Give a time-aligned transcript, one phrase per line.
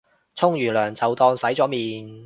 [0.33, 2.19] 沖完涼就當係洗咗面